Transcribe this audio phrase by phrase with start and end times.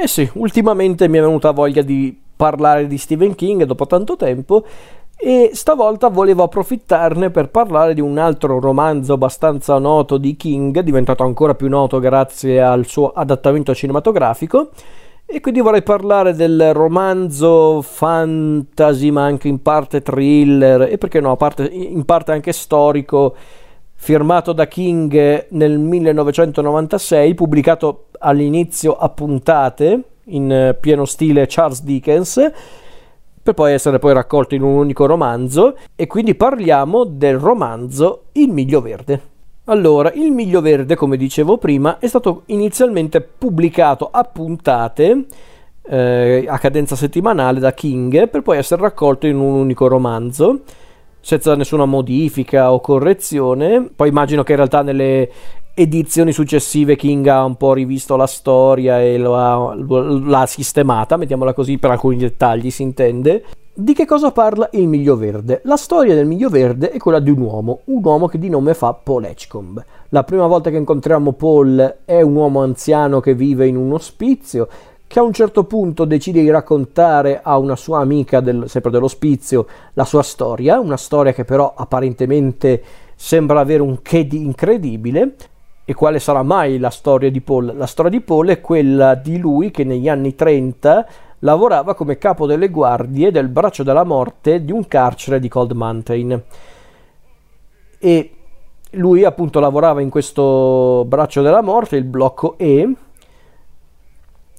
[0.00, 4.64] Eh sì, ultimamente mi è venuta voglia di parlare di Stephen King dopo tanto tempo
[5.16, 11.24] e stavolta volevo approfittarne per parlare di un altro romanzo abbastanza noto di King, diventato
[11.24, 14.68] ancora più noto grazie al suo adattamento cinematografico.
[15.26, 21.36] E quindi vorrei parlare del romanzo fantasy, ma anche in parte thriller, e perché no,
[21.70, 23.34] in parte anche storico,
[24.00, 32.50] firmato da King nel 1996, pubblicato all'inizio a puntate, in pieno stile Charles Dickens,
[33.42, 38.50] per poi essere poi raccolto in un unico romanzo, e quindi parliamo del romanzo Il
[38.50, 39.20] Miglio Verde.
[39.64, 45.26] Allora, Il Miglio Verde, come dicevo prima, è stato inizialmente pubblicato a puntate
[45.82, 50.60] eh, a cadenza settimanale da King per poi essere raccolto in un unico romanzo
[51.28, 53.90] senza nessuna modifica o correzione.
[53.94, 55.28] Poi immagino che in realtà nelle
[55.74, 61.76] edizioni successive King ha un po' rivisto la storia e l'ha, l'ha sistemata, mettiamola così
[61.76, 63.44] per alcuni dettagli si intende.
[63.74, 65.60] Di che cosa parla il Miglio Verde?
[65.64, 68.72] La storia del Miglio Verde è quella di un uomo, un uomo che di nome
[68.72, 69.84] fa Paul Edgecombe.
[70.08, 74.66] La prima volta che incontriamo Paul è un uomo anziano che vive in un ospizio
[75.08, 79.66] che a un certo punto decide di raccontare a una sua amica, del, sempre dell'ospizio,
[79.94, 82.82] la sua storia, una storia che però apparentemente
[83.16, 85.34] sembra avere un che di incredibile.
[85.86, 87.74] E quale sarà mai la storia di Paul?
[87.74, 91.06] La storia di Paul è quella di lui che negli anni 30
[91.38, 96.42] lavorava come capo delle guardie del braccio della morte di un carcere di Cold Mountain.
[97.98, 98.30] E
[98.90, 102.92] lui appunto lavorava in questo braccio della morte, il blocco E,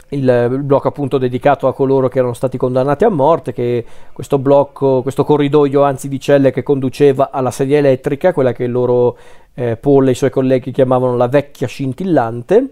[0.10, 4.38] il, il, blocco appunto dedicato a coloro che erano stati condannati a morte, che questo
[4.38, 9.18] blocco, questo corridoio anzi di celle che conduceva alla sedia elettrica, quella che loro
[9.54, 12.70] eh, Paul e i suoi colleghi chiamavano la vecchia scintillante,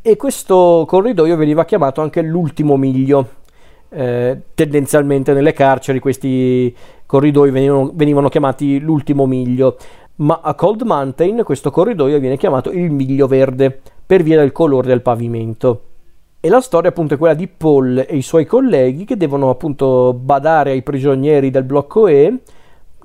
[0.00, 3.36] e questo corridoio veniva chiamato anche l'ultimo miglio.
[3.90, 6.74] Eh, tendenzialmente nelle carceri questi
[7.06, 9.76] corridoi venivano, venivano chiamati l'ultimo miglio,
[10.16, 14.88] ma a Cold Mountain questo corridoio viene chiamato il miglio verde per via del colore
[14.88, 15.87] del pavimento.
[16.40, 20.12] E la storia appunto è quella di Paul e i suoi colleghi che devono appunto
[20.12, 22.38] badare ai prigionieri del blocco E,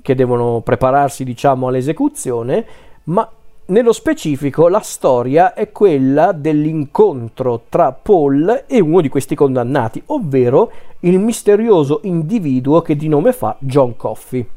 [0.03, 2.65] che devono prepararsi diciamo all'esecuzione,
[3.05, 3.27] ma
[3.65, 10.71] nello specifico la storia è quella dell'incontro tra Paul e uno di questi condannati, ovvero
[10.99, 14.47] il misterioso individuo che di nome fa John Coffey.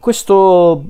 [0.00, 0.84] Questo,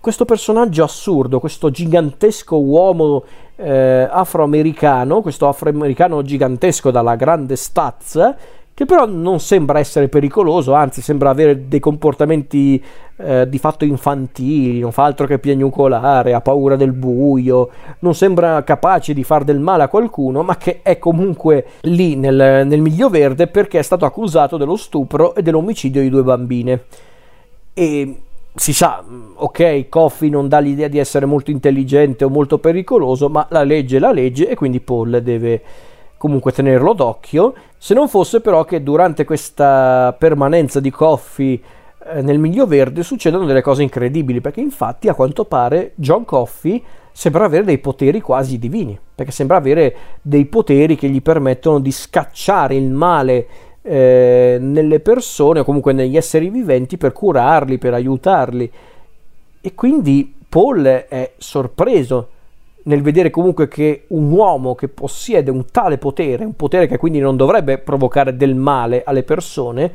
[0.00, 3.24] questo personaggio assurdo, questo gigantesco uomo
[3.56, 8.36] eh, afroamericano, questo afroamericano gigantesco dalla grande stazza,
[8.74, 12.82] che però non sembra essere pericoloso, anzi sembra avere dei comportamenti
[13.16, 17.70] eh, di fatto infantili, non fa altro che piagnucolare, ha paura del buio,
[18.00, 22.66] non sembra capace di far del male a qualcuno, ma che è comunque lì nel,
[22.66, 26.84] nel miglio verde perché è stato accusato dello stupro e dell'omicidio di due bambine.
[27.72, 28.20] E
[28.56, 33.46] si sa, ok, Coffee non dà l'idea di essere molto intelligente o molto pericoloso, ma
[33.50, 35.62] la legge è la legge e quindi Paul deve
[36.16, 37.54] comunque tenerlo d'occhio.
[37.76, 41.60] Se non fosse però che durante questa permanenza di Coffee
[42.06, 46.82] eh, nel Miglio Verde succedono delle cose incredibili, perché infatti a quanto pare John Coffee
[47.12, 51.92] sembra avere dei poteri quasi divini, perché sembra avere dei poteri che gli permettono di
[51.92, 53.46] scacciare il male
[53.86, 58.70] eh, nelle persone o comunque negli esseri viventi per curarli, per aiutarli.
[59.60, 62.28] E quindi Paul è sorpreso
[62.84, 67.18] nel vedere comunque che un uomo che possiede un tale potere, un potere che quindi
[67.18, 69.90] non dovrebbe provocare del male alle persone,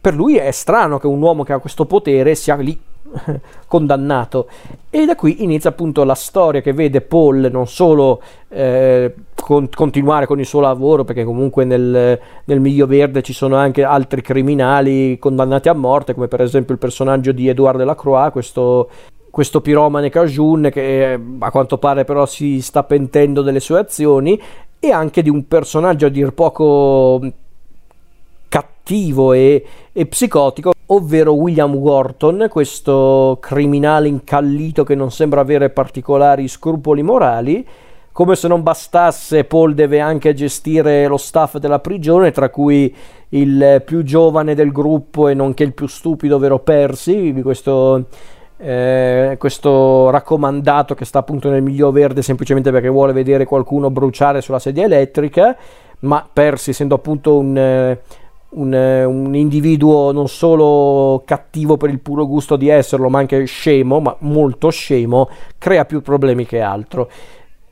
[0.00, 2.78] per lui è strano che un uomo che ha questo potere sia lì
[3.66, 4.48] condannato.
[4.90, 10.26] E da qui inizia appunto la storia che vede Paul non solo eh, con, continuare
[10.26, 15.18] con il suo lavoro, perché comunque nel, nel Miglio Verde ci sono anche altri criminali
[15.18, 18.88] condannati a morte, come per esempio il personaggio di Edouard Delacroix, questo
[19.34, 24.40] questo piromane Cajun che a quanto pare però si sta pentendo delle sue azioni
[24.78, 27.20] e anche di un personaggio a dir poco
[28.48, 36.48] cattivo e, e psicotico ovvero William Wharton, questo criminale incallito che non sembra avere particolari
[36.48, 37.66] scrupoli morali.
[38.12, 42.94] Come se non bastasse, Paul deve anche gestire lo staff della prigione, tra cui
[43.30, 48.04] il più giovane del gruppo e nonché il più stupido, ovvero Percy, questo,
[48.58, 54.40] eh, questo raccomandato che sta appunto nel miglio verde semplicemente perché vuole vedere qualcuno bruciare
[54.40, 55.56] sulla sedia elettrica,
[56.00, 57.58] ma Percy, essendo appunto un...
[57.58, 58.00] Eh,
[58.54, 63.44] un, eh, un, individuo non solo cattivo per il puro gusto di esserlo, ma anche
[63.44, 65.28] scemo, ma molto scemo,
[65.58, 67.08] crea più problemi che altro.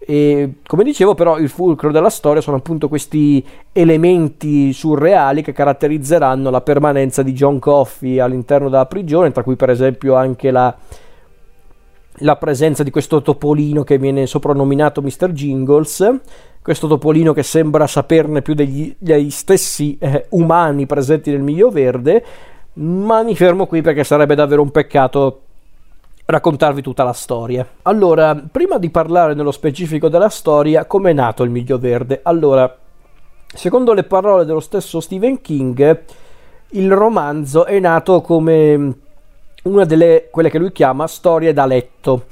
[0.05, 6.51] E come dicevo, però, il fulcro della storia sono appunto questi elementi surreali che caratterizzeranno
[6.51, 10.77] la permanenza di John Coffey all'interno della prigione, tra cui per esempio anche la,
[12.17, 15.31] la presenza di questo topolino che viene soprannominato Mr.
[15.31, 16.11] Jingles,
[16.61, 22.25] questo topolino che sembra saperne più degli, degli stessi eh, umani presenti nel Miglio Verde,
[22.75, 25.41] ma mi fermo qui perché sarebbe davvero un peccato
[26.25, 27.67] raccontarvi tutta la storia.
[27.83, 32.21] Allora, prima di parlare nello specifico della storia, come è nato il Miglio Verde?
[32.23, 32.75] Allora,
[33.47, 36.03] secondo le parole dello stesso Stephen King,
[36.71, 38.95] il romanzo è nato come
[39.63, 42.25] una delle quelle che lui chiama storie da letto.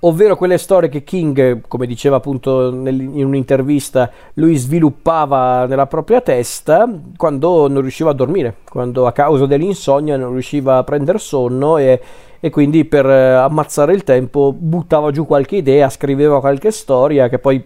[0.00, 6.20] Ovvero quelle storie che King, come diceva appunto nel, in un'intervista, lui sviluppava nella propria
[6.20, 6.86] testa
[7.16, 11.98] quando non riusciva a dormire, quando a causa dell'insonnia non riusciva a prendere sonno e,
[12.38, 17.38] e quindi per eh, ammazzare il tempo buttava giù qualche idea, scriveva qualche storia che
[17.38, 17.64] poi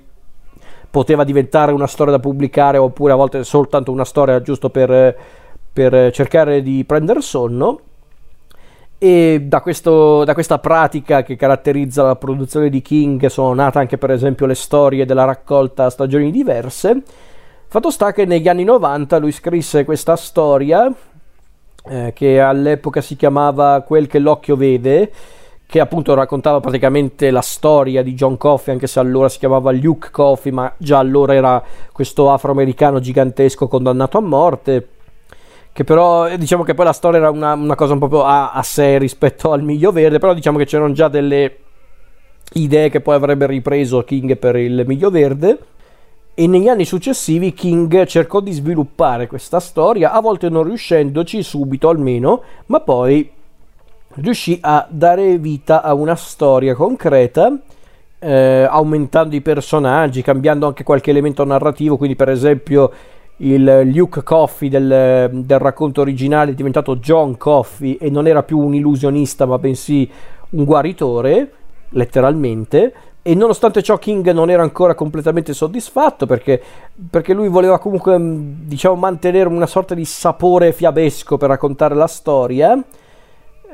[0.90, 5.16] poteva diventare una storia da pubblicare oppure a volte soltanto una storia giusto per,
[5.72, 7.80] per cercare di prendere sonno
[8.98, 13.96] e da, questo, da, questa pratica che caratterizza la produzione di King sono nate anche
[13.96, 17.02] per esempio le storie della raccolta Stagioni diverse.
[17.68, 20.92] Fatto sta che negli anni 90 lui scrisse questa storia
[21.84, 25.12] eh, che all'epoca si chiamava Quel che l'occhio vede,
[25.64, 30.10] che appunto raccontava praticamente la storia di John Coffey, anche se allora si chiamava Luke
[30.10, 31.62] Coffey, ma già allora era
[31.92, 34.88] questo afroamericano gigantesco condannato a morte
[35.78, 38.50] che però eh, diciamo che poi la storia era una, una cosa un po' a,
[38.50, 41.56] a, sé rispetto al Miglio Verde, però diciamo che c'erano già delle
[42.54, 45.58] idee che poi avrebbe ripreso King per il Miglio Verde
[46.34, 51.88] e negli anni successivi King cercò di sviluppare questa storia, a volte non riuscendoci subito
[51.88, 53.30] almeno, ma poi
[54.14, 57.56] riuscì a dare vita a una storia concreta.
[58.20, 62.90] Eh, aumentando i personaggi, cambiando anche qualche elemento narrativo, quindi per esempio
[63.38, 68.58] il Luke Coffey del, del, racconto originale è diventato John Coffey e non era più
[68.58, 70.08] un illusionista ma bensì
[70.50, 71.52] un guaritore,
[71.90, 72.92] letteralmente.
[73.22, 76.62] E nonostante ciò King non era ancora completamente soddisfatto perché,
[77.10, 82.82] perché lui voleva comunque diciamo, mantenere una sorta di sapore fiabesco per raccontare la storia,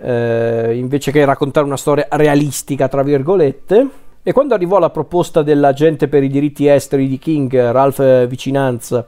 [0.03, 3.89] eh, invece che raccontare una storia realistica, tra virgolette.
[4.25, 9.07] E quando arrivò la proposta dell'agente per i diritti esteri di King, Ralph Vicinanza,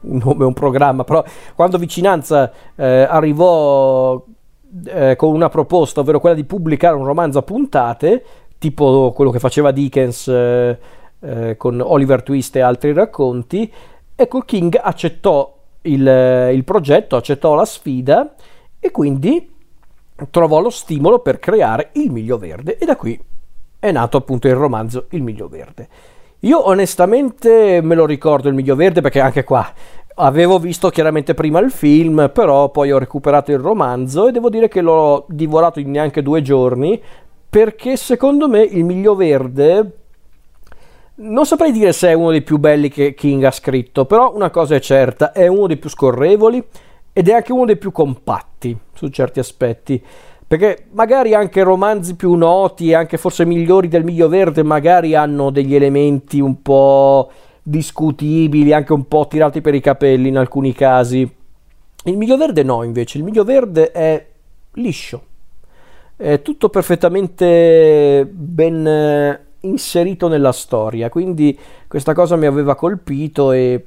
[0.00, 1.24] un nome, un programma, però
[1.54, 4.22] quando Vicinanza eh, arrivò
[4.86, 8.24] eh, con una proposta, ovvero quella di pubblicare un romanzo a puntate,
[8.58, 10.78] tipo quello che faceva Dickens eh,
[11.20, 13.72] eh con Oliver Twist e altri racconti,
[14.14, 18.34] ecco King accettò il, il progetto, accettò la sfida
[18.78, 19.54] e quindi
[20.30, 23.18] trovò lo stimolo per creare il Miglio Verde e da qui
[23.80, 25.88] è nato appunto il romanzo Il Miglio Verde.
[26.42, 29.72] Io onestamente me lo ricordo il Miglio Verde perché anche qua
[30.20, 34.68] avevo visto chiaramente prima il film, però poi ho recuperato il romanzo e devo dire
[34.68, 37.00] che l'ho divorato in neanche due giorni
[37.50, 39.92] perché secondo me il Miglio Verde
[41.16, 44.50] non saprei dire se è uno dei più belli che King ha scritto, però una
[44.50, 46.64] cosa è certa, è uno dei più scorrevoli
[47.12, 50.00] ed è anche uno dei più compatti su certi aspetti.
[50.48, 55.74] Perché magari anche romanzi più noti anche forse migliori del Miglio Verde magari hanno degli
[55.74, 57.30] elementi un po'
[57.62, 61.30] discutibili, anche un po' tirati per i capelli in alcuni casi.
[62.04, 64.26] Il Miglio Verde no, invece, il Miglio Verde è
[64.72, 65.22] liscio.
[66.16, 73.84] È tutto perfettamente ben eh, inserito nella storia, quindi questa cosa mi aveva colpito e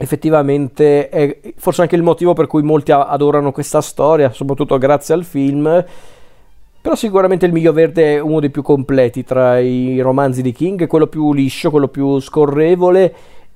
[0.00, 5.24] effettivamente è forse anche il motivo per cui molti adorano questa storia, soprattutto grazie al
[5.24, 5.84] film.
[6.80, 10.86] Però sicuramente il Miglio Verde è uno dei più completi tra i romanzi di King,
[10.86, 13.14] quello più liscio, quello più scorrevole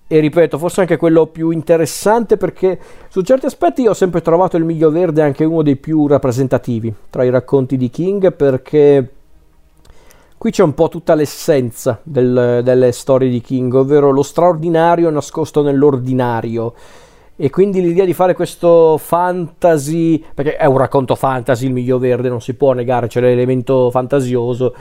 [0.08, 4.64] e ripeto, forse anche quello più interessante perché su certi aspetti ho sempre trovato il
[4.64, 9.08] Miglio Verde anche uno dei più rappresentativi tra i racconti di King perché
[10.42, 15.62] Qui c'è un po' tutta l'essenza del, delle storie di King, ovvero lo straordinario nascosto
[15.62, 16.75] nell'ordinario.
[17.37, 22.28] E quindi l'idea di fare questo fantasy, perché è un racconto fantasy, il miglio verde,
[22.28, 24.75] non si può negare, c'è l'elemento fantasioso,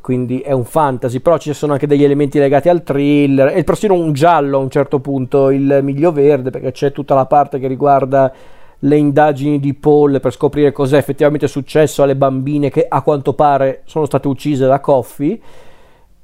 [0.00, 3.94] quindi è un fantasy, però ci sono anche degli elementi legati al thriller, e persino
[3.94, 7.68] un giallo a un certo punto, il miglio verde, perché c'è tutta la parte che
[7.68, 8.32] riguarda
[8.80, 13.82] le indagini di Paul per scoprire cos'è effettivamente successo alle bambine che a quanto pare
[13.84, 15.38] sono state uccise da Coffee.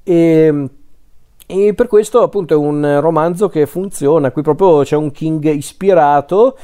[0.03, 0.69] E,
[1.47, 4.31] e per questo appunto è un romanzo che funziona.
[4.31, 6.57] Qui proprio c'è un King ispirato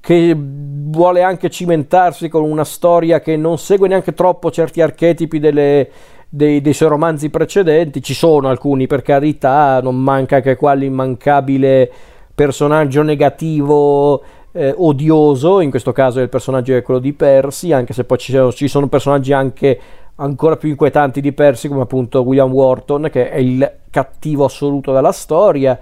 [0.00, 5.90] che vuole anche cimentarsi con una storia che non segue neanche troppo certi archetipi delle,
[6.28, 11.90] dei, dei, suoi romanzi precedenti, ci sono alcuni per carità, non manca anche qua l'immancabile
[12.32, 14.22] personaggio negativo
[14.56, 18.32] eh, odioso, in questo caso il personaggio è quello di Percy, anche se poi ci
[18.32, 19.78] sono, ci sono personaggi anche
[20.16, 25.12] ancora più inquietanti di Percy, come appunto William Wharton, che è il cattivo assoluto della
[25.12, 25.78] storia.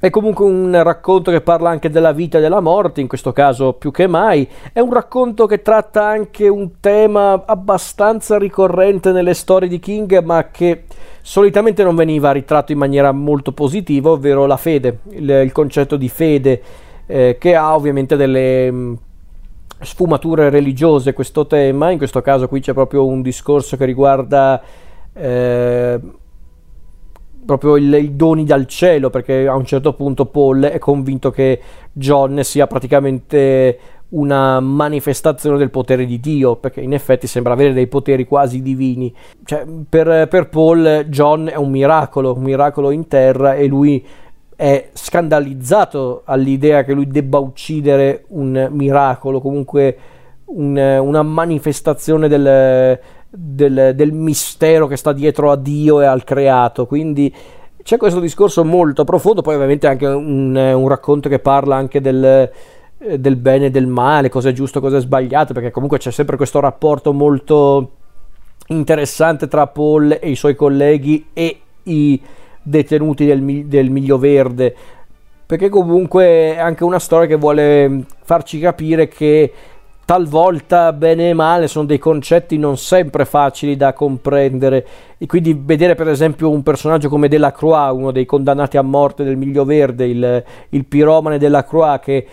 [0.00, 3.72] È comunque un racconto che parla anche della vita e della morte, in questo caso
[3.72, 4.48] più che mai.
[4.72, 10.50] È un racconto che tratta anche un tema abbastanza ricorrente nelle storie di King, ma
[10.52, 10.84] che
[11.20, 16.08] solitamente non veniva ritratto in maniera molto positiva, ovvero la fede, il, il concetto di
[16.08, 16.62] fede,
[17.08, 18.98] eh, che ha ovviamente delle mh,
[19.80, 21.90] sfumature religiose questo tema.
[21.90, 24.62] In questo caso qui c'è proprio un discorso che riguarda...
[25.12, 26.00] Eh,
[27.48, 31.58] proprio i doni dal cielo, perché a un certo punto Paul è convinto che
[31.94, 33.78] John sia praticamente
[34.10, 39.14] una manifestazione del potere di Dio, perché in effetti sembra avere dei poteri quasi divini.
[39.46, 44.04] Cioè, per, per Paul John è un miracolo, un miracolo in terra e lui
[44.58, 49.96] è scandalizzato all'idea che lui debba uccidere un miracolo, comunque
[50.46, 52.98] un, una manifestazione del,
[53.30, 56.86] del, del, mistero che sta dietro a Dio e al creato.
[56.86, 57.32] Quindi
[57.84, 62.50] c'è questo discorso molto profondo, poi ovviamente anche un, un racconto che parla anche del,
[63.16, 66.36] del bene e del male, cosa è giusto, cosa è sbagliato, perché comunque c'è sempre
[66.36, 67.92] questo rapporto molto
[68.66, 72.20] interessante tra Paul e i suoi colleghi e i
[72.62, 74.74] detenuti del, del Miglio Verde.
[75.46, 79.52] Perché comunque è anche una storia che vuole farci capire che
[80.08, 84.86] talvolta bene e male sono dei concetti non sempre facili da comprendere.
[85.18, 89.36] E quindi vedere per esempio un personaggio come Delacroix, uno dei condannati a morte del
[89.36, 92.26] Miglio Verde, il, il piromane Delacroix che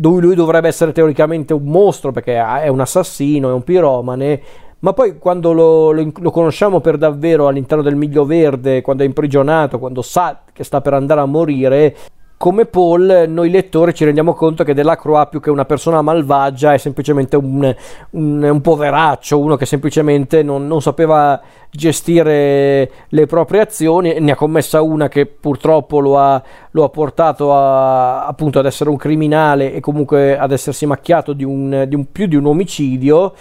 [0.00, 4.40] lui dovrebbe essere teoricamente un mostro perché è un assassino, è un piromane
[4.80, 9.06] ma poi quando lo, lo, lo, conosciamo per davvero all'interno del Miglio Verde, quando è
[9.06, 11.96] imprigionato, quando sa che sta per andare a morire,
[12.38, 16.76] come Paul, noi lettori ci rendiamo conto che Delacroix, più che una persona malvagia, è
[16.76, 17.74] semplicemente un,
[18.10, 21.40] un, un poveraccio, uno che semplicemente non, non, sapeva
[21.70, 24.20] gestire le proprie azioni.
[24.20, 26.42] Ne ha commessa una che purtroppo lo ha,
[26.72, 31.44] lo ha portato a, appunto ad essere un criminale e comunque ad essersi macchiato di,
[31.44, 33.32] un, di più di un omicidio.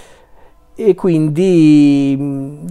[0.76, 2.18] E quindi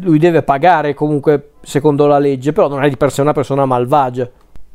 [0.03, 3.65] lui deve pagare comunque secondo la legge, però non è di per sé una persona
[3.65, 4.31] malvagia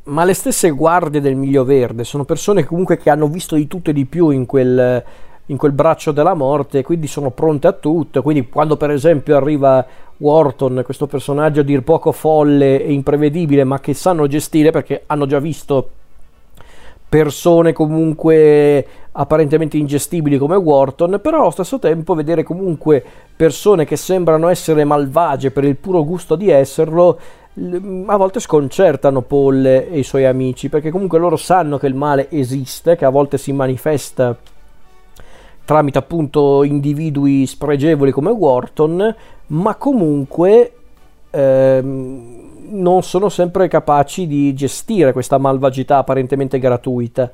[0.09, 3.91] ma le stesse guardie del Miglio Verde sono persone comunque che hanno visto di tutto
[3.91, 5.03] e di più in quel,
[5.48, 8.21] in quel braccio della morte, quindi sono pronte a tutto.
[8.21, 9.86] Quindi, quando per esempio arriva
[10.17, 15.25] Wharton, questo personaggio a dir poco folle e imprevedibile, ma che sanno gestire perché hanno
[15.25, 15.89] già visto
[17.09, 23.03] persone comunque apparentemente ingestibili come Wharton, però allo stesso tempo vedere comunque
[23.35, 27.19] persone che sembrano essere malvagie per il puro gusto di esserlo
[28.05, 32.29] a volte sconcertano Paul e i suoi amici perché comunque loro sanno che il male
[32.29, 34.37] esiste, che a volte si manifesta
[35.65, 39.15] tramite appunto individui spregevoli come Wharton,
[39.47, 40.71] ma comunque
[41.29, 47.31] ehm, non sono sempre capaci di gestire questa malvagità apparentemente gratuita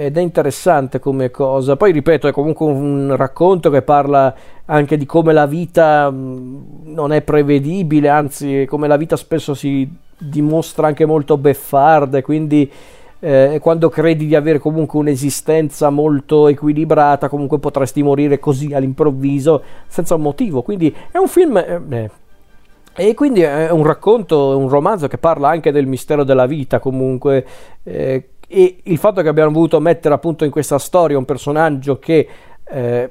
[0.00, 1.74] ed è interessante come cosa.
[1.74, 4.32] Poi ripeto, è comunque un racconto che parla
[4.66, 9.90] anche di come la vita mm, non è prevedibile, anzi come la vita spesso si
[10.16, 12.70] dimostra anche molto beffarda, quindi
[13.18, 20.14] eh, quando credi di avere comunque un'esistenza molto equilibrata, comunque potresti morire così all'improvviso senza
[20.14, 20.62] un motivo.
[20.62, 21.56] Quindi è un film...
[21.56, 22.10] Eh, eh
[23.00, 27.46] e quindi è un racconto, un romanzo che parla anche del mistero della vita comunque,
[27.84, 32.26] eh, e il fatto che abbiamo voluto mettere appunto in questa storia un personaggio che
[32.64, 33.10] eh,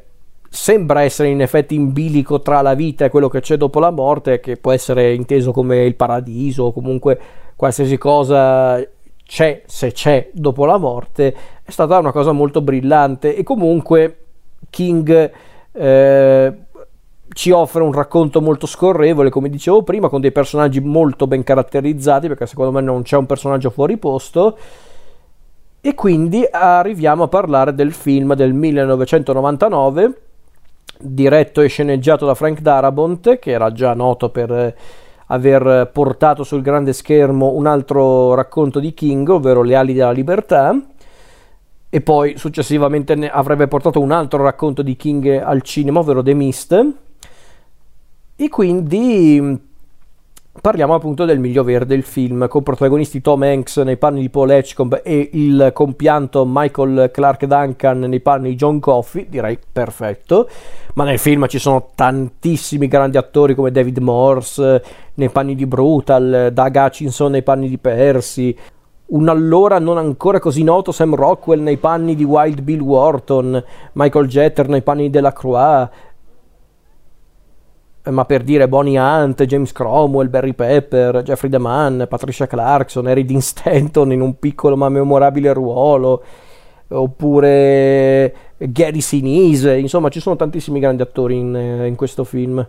[0.50, 3.92] sembra essere in effetti in bilico tra la vita e quello che c'è dopo la
[3.92, 7.20] morte, che può essere inteso come il paradiso o comunque
[7.56, 8.86] qualsiasi cosa
[9.24, 13.36] c'è se c'è dopo la morte, è stata una cosa molto brillante.
[13.36, 14.18] E comunque
[14.70, 15.32] King
[15.72, 16.54] eh,
[17.34, 22.28] ci offre un racconto molto scorrevole, come dicevo prima, con dei personaggi molto ben caratterizzati,
[22.28, 24.58] perché secondo me non c'è un personaggio fuori posto
[25.80, 30.22] e quindi arriviamo a parlare del film del 1999,
[31.00, 34.76] diretto e sceneggiato da Frank Darabont, che era già noto per
[35.28, 40.76] aver portato sul grande schermo un altro racconto di King, ovvero Le ali della libertà,
[41.90, 46.86] e poi successivamente avrebbe portato un altro racconto di King al cinema, ovvero The Mist.
[48.40, 49.60] E quindi
[50.62, 54.52] parliamo appunto del Miglio Verde, il film con protagonisti Tom Hanks nei panni di Paul
[54.52, 60.48] Edgecombe e il compianto Michael Clark Duncan nei panni di John Coffey, direi perfetto,
[60.94, 64.84] ma nel film ci sono tantissimi grandi attori come David Morse
[65.16, 68.56] nei panni di Brutal, Doug Hutchinson nei panni di Percy,
[69.08, 73.64] un allora non ancora così noto Sam Rockwell nei panni di Wild Bill Wharton,
[73.94, 75.90] Michael Jeter nei panni della Croix, eh,
[78.10, 83.42] ma per dire Bonnie Hunt, James Cromwell, Barry Pepper, Jeffrey DeMann, Patricia Clarkson, Harry Dean
[83.42, 86.24] Stanton in un piccolo ma memorabile ruolo,
[86.90, 92.66] oppure Gary Sinise, insomma ci sono tantissimi grandi attori in, eh, in questo film.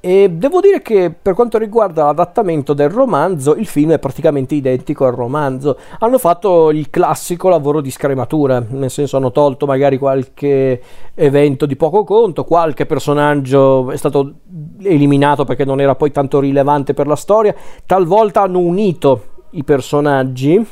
[0.00, 5.04] E devo dire che per quanto riguarda l'adattamento del romanzo, il film è praticamente identico
[5.04, 5.78] al romanzo.
[5.98, 10.80] Hanno fatto il classico lavoro di scrematura, nel senso hanno tolto magari qualche
[11.14, 14.34] evento di poco conto, qualche personaggio è stato
[14.82, 20.64] eliminato perché non era poi tanto rilevante per la storia, talvolta hanno unito i personaggi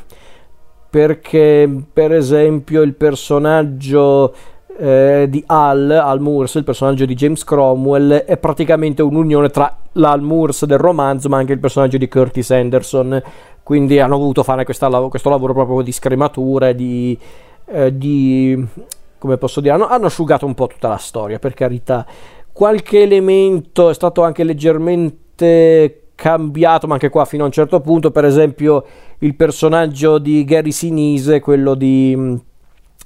[0.95, 4.33] perché per esempio il personaggio
[4.77, 10.23] eh, di Al, Al Moores, il personaggio di James Cromwell, è praticamente un'unione tra l'Al
[10.23, 13.23] Moores del romanzo, ma anche il personaggio di Curtis Anderson.
[13.63, 17.19] Quindi hanno voluto fare questa, questo lavoro proprio di scrematura, di,
[17.67, 18.67] eh, di
[19.19, 22.05] come posso dire, hanno, hanno asciugato un po' tutta la storia, per carità.
[22.53, 28.11] Qualche elemento è stato anche leggermente cambiato, ma anche qua fino a un certo punto,
[28.11, 28.85] per esempio
[29.19, 32.39] il personaggio di Gary Sinise, quello di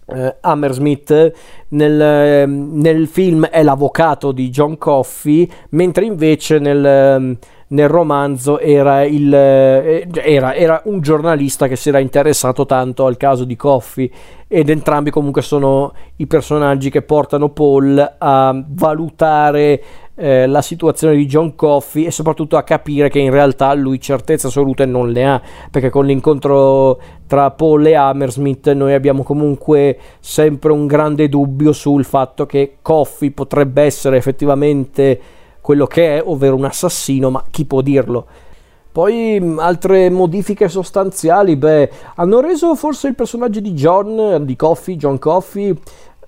[0.09, 1.33] eh, Hammersmith
[1.69, 7.37] nel, ehm, nel, film è l'avvocato di John Coffey, mentre invece nel, ehm,
[7.69, 13.17] nel romanzo era, il, eh, era, era, un giornalista che si era interessato tanto al
[13.17, 14.11] caso di Coffey
[14.47, 19.83] ed entrambi comunque sono i personaggi che portano Paul a valutare
[20.15, 24.47] eh, la situazione di John Coffey e soprattutto a capire che in realtà lui certezze
[24.47, 30.73] assolute non le ha perché con l'incontro tra Paul e Hammersmith noi abbiamo comunque sempre
[30.73, 35.21] un grande dubbio sul fatto che Coffey potrebbe essere effettivamente
[35.69, 38.25] quello che è, ovvero un assassino, ma chi può dirlo?
[38.91, 45.19] Poi altre modifiche sostanziali, beh, hanno reso forse il personaggio di John, di Coffey, John
[45.19, 45.79] Coffey,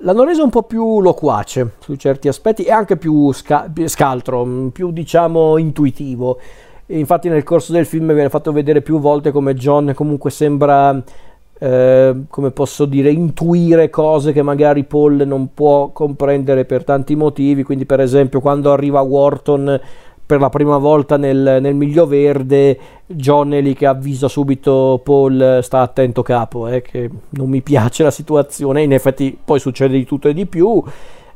[0.02, 4.68] L'hanno reso un po' più loquace su certi aspetti e anche più sca- scaltro, mm,
[4.68, 6.38] più diciamo intuitivo.
[6.86, 11.02] Infatti nel corso del film viene fatto vedere più volte come John comunque sembra,
[11.62, 17.64] eh, come posso dire, intuire cose che magari Paul non può comprendere per tanti motivi.
[17.64, 19.80] Quindi per esempio quando arriva Wharton
[20.24, 25.80] per la prima volta nel, nel miglio verde John lì che avvisa subito Paul sta
[25.80, 30.28] attento capo eh, che non mi piace la situazione in effetti poi succede di tutto
[30.28, 30.80] e di più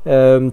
[0.04, 0.52] eh,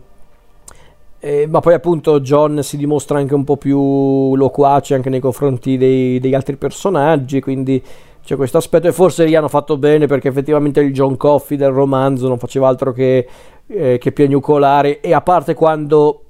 [1.20, 5.78] eh, ma poi appunto John si dimostra anche un po' più loquace anche nei confronti
[5.78, 7.84] dei, degli altri personaggi quindi
[8.24, 11.72] c'è questo aspetto e forse gli hanno fatto bene perché effettivamente il John Coffey del
[11.72, 13.28] romanzo non faceva altro che,
[13.68, 16.24] eh, che piagnucolare e a parte quando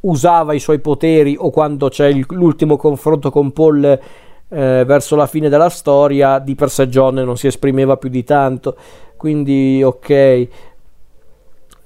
[0.00, 5.26] usava i suoi poteri o quando c'è il, l'ultimo confronto con Paul eh, verso la
[5.26, 8.76] fine della storia, di per sé John non si esprimeva più di tanto.
[9.16, 10.48] Quindi ok.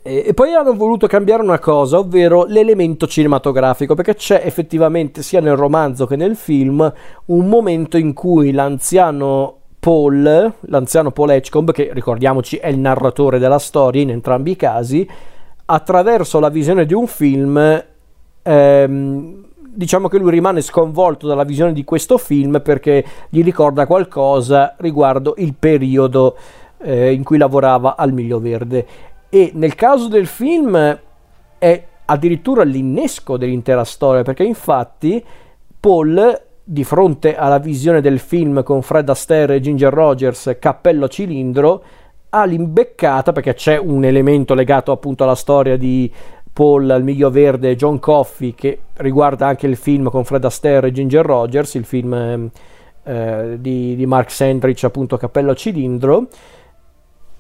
[0.09, 5.55] E, poi hanno voluto cambiare una cosa, ovvero l'elemento cinematografico, perché c'è effettivamente sia nel
[5.55, 6.91] romanzo che nel film
[7.27, 13.59] un momento in cui l'anziano Paul, l'anziano Paul Edgecombe, che ricordiamoci è il narratore della
[13.59, 15.07] storia in entrambi i casi,
[15.67, 17.85] attraverso la visione di un film
[18.43, 19.45] ehm,
[19.75, 25.35] diciamo che lui rimane sconvolto dalla visione di questo film perché gli ricorda qualcosa riguardo
[25.37, 26.35] il periodo
[26.79, 28.87] eh, in cui lavorava al Miglio Verde
[29.31, 31.01] e nel caso del film
[31.59, 35.23] è addirittura l'innesco dell'intera storia perché infatti
[35.79, 41.83] Paul di fronte alla visione del film con Fred Astaire e Ginger Rogers cappello cilindro
[42.31, 46.11] ha l'imbeccata perché c'è un elemento legato appunto alla storia di
[46.53, 50.93] Paul al miglio verde John Coffey che riguarda anche il film con Fred Astaire e
[50.93, 52.51] Ginger Rogers il film
[53.05, 56.29] eh, di, di, Mark Sandrich appunto Cappello cilindro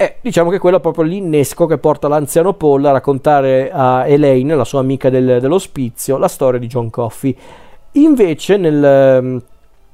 [0.00, 4.54] e diciamo che quello è proprio l'innesco che porta l'anziano Paul a raccontare a Elaine
[4.54, 7.36] la sua amica del, dell'ospizio la storia di John Coffey
[7.92, 9.42] invece nel ehm,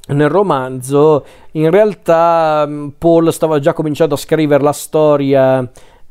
[0.06, 5.66] nel romanzo in realtà mm, Paul stava già cominciando a scrivere la storia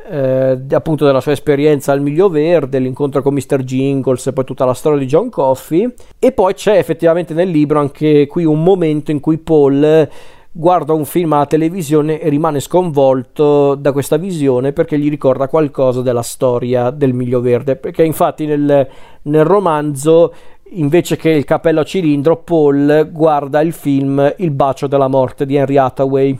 [0.09, 3.63] eh, appunto della sua esperienza al Miglio Verde, l'incontro con Mr.
[3.63, 5.93] Jingles e poi tutta la storia di John Coffey.
[6.19, 10.09] E poi c'è effettivamente nel libro anche qui un momento in cui Paul
[10.55, 16.01] guarda un film alla televisione e rimane sconvolto da questa visione perché gli ricorda qualcosa
[16.01, 17.75] della storia del Miglio Verde.
[17.75, 18.87] Perché infatti nel,
[19.23, 20.33] nel romanzo
[20.75, 25.55] invece che il cappello a cilindro, Paul guarda il film Il bacio della morte di
[25.55, 26.39] Henry Hathaway.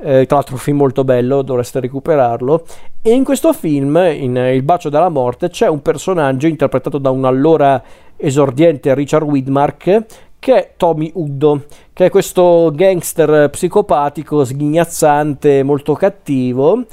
[0.00, 2.64] Eh, tra l'altro un film molto bello, dovreste recuperarlo.
[3.02, 7.24] E in questo film, in Il bacio della morte, c'è un personaggio interpretato da un
[7.24, 7.82] allora
[8.16, 10.04] esordiente Richard Widmark
[10.38, 16.84] che è Tommy Uddo, che è questo gangster psicopatico, sghignazzante, molto cattivo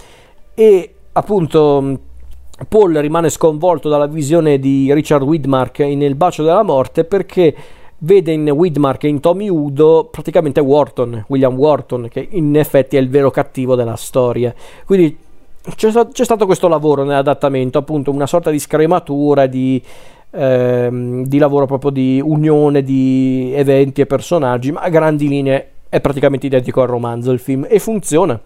[0.53, 1.99] e appunto
[2.67, 7.55] Paul rimane sconvolto dalla visione di Richard Widmark nel bacio della morte perché
[7.99, 12.99] vede in Widmark e in Tommy Udo praticamente Wharton, William Wharton, che in effetti è
[12.99, 14.53] il vero cattivo della storia.
[14.86, 15.17] Quindi
[15.75, 19.81] c'è, c'è stato questo lavoro nell'adattamento, appunto una sorta di scrematura, di,
[20.36, 26.02] ehm, di lavoro proprio di unione di eventi e personaggi, ma a grandi linee è
[26.02, 27.65] praticamente identico al romanzo il film.
[27.69, 28.39] E funziona.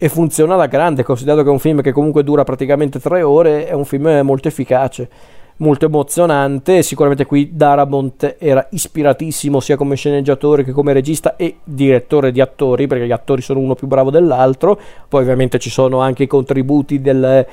[0.00, 3.66] E funziona alla grande, considerato che è un film che comunque dura praticamente tre ore,
[3.66, 5.08] è un film molto efficace,
[5.56, 12.30] molto emozionante, sicuramente qui Darabont era ispiratissimo sia come sceneggiatore che come regista e direttore
[12.30, 14.78] di attori, perché gli attori sono uno più bravo dell'altro,
[15.08, 17.44] poi ovviamente ci sono anche i contributi del,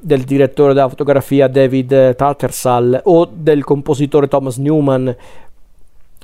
[0.00, 5.14] del direttore della fotografia David Tattersall o del compositore Thomas Newman,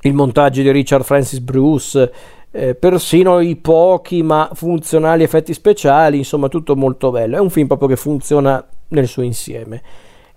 [0.01, 2.13] il montaggio di Richard Francis Bruce,
[2.51, 7.37] eh, persino i pochi ma funzionali effetti speciali, insomma tutto molto bello.
[7.37, 9.83] È un film proprio che funziona nel suo insieme.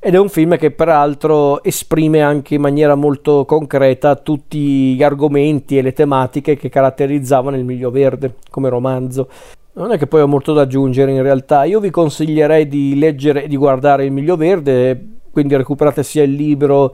[0.01, 5.77] Ed è un film che peraltro esprime anche in maniera molto concreta tutti gli argomenti
[5.77, 9.27] e le tematiche che caratterizzavano il Miglio Verde come romanzo.
[9.79, 13.45] Non è che poi ho molto da aggiungere in realtà, io vi consiglierei di leggere
[13.45, 16.93] e di guardare il Miglio Verde, quindi recuperate sia il libro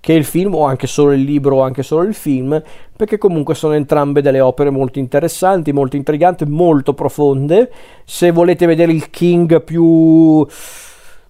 [0.00, 2.62] che il film o anche solo il libro o anche solo il film,
[2.94, 7.72] perché comunque sono entrambe delle opere molto interessanti, molto intriganti, molto profonde.
[8.04, 10.46] Se volete vedere il King più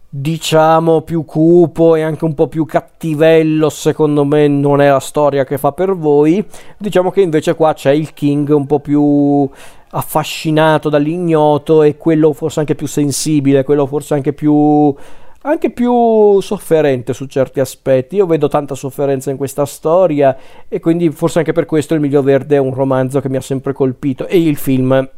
[0.08, 5.44] diciamo più cupo e anche un po' più cattivello, secondo me non è la storia
[5.44, 6.44] che fa per voi.
[6.78, 9.48] Diciamo che invece qua c'è il King un po' più
[9.90, 14.94] affascinato dall'ignoto e quello forse anche più sensibile, quello forse anche più
[15.42, 18.16] anche più sofferente su certi aspetti.
[18.16, 20.36] Io vedo tanta sofferenza in questa storia
[20.68, 23.40] e quindi forse anche per questo Il Miglio Verde è un romanzo che mi ha
[23.40, 25.08] sempre colpito e il film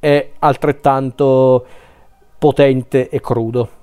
[0.00, 1.66] è altrettanto
[2.38, 3.82] potente e crudo.